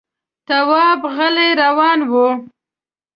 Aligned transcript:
تواب 0.47 1.01
غلی 1.15 1.49
روان 1.61 1.99
و. 2.09 2.11